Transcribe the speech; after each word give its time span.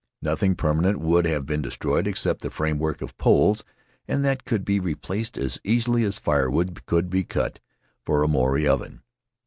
Nothing 0.23 0.55
permanent 0.55 0.99
would 0.99 1.25
have 1.27 1.45
been 1.45 1.61
destroyed 1.61 2.07
except 2.07 2.41
the 2.41 2.49
framework 2.49 3.03
of 3.03 3.15
poles, 3.19 3.63
and 4.07 4.25
that 4.25 4.45
could 4.45 4.65
be 4.65 4.79
replaced 4.79 5.37
as 5.37 5.59
easily 5.63 6.03
as 6.05 6.17
firewood 6.17 6.87
could 6.87 7.07
be 7.07 7.23
cut 7.23 7.59
for 8.03 8.23
a 8.23 8.27
Maori 8.27 8.67
oven. 8.67 9.03